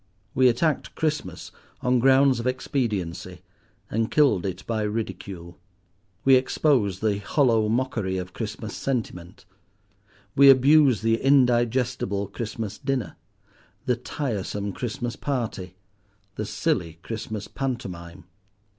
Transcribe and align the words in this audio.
We 0.33 0.47
attacked 0.49 0.95
Christmas 0.95 1.51
on 1.81 1.99
grounds 1.99 2.39
of 2.39 2.47
expediency, 2.47 3.43
and 3.87 4.09
killed 4.09 4.47
it 4.47 4.65
by 4.65 4.81
ridicule. 4.81 5.59
We 6.25 6.33
exposed 6.37 7.01
the 7.01 7.19
hollow 7.19 7.69
mockery 7.69 8.17
of 8.17 8.33
Christmas 8.33 8.75
sentiment; 8.75 9.45
we 10.35 10.49
abused 10.49 11.03
the 11.03 11.17
indigestible 11.21 12.25
Christmas 12.29 12.79
dinner, 12.79 13.15
the 13.85 13.95
tiresome 13.95 14.73
Christmas 14.73 15.15
party, 15.15 15.75
the 16.33 16.47
silly 16.47 16.93
Christmas 17.03 17.47
pantomime. 17.47 18.23